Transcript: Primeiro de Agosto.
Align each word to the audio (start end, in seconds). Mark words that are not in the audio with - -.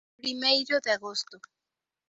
Primeiro 0.21 0.75
de 0.83 0.89
Agosto. 0.95 1.37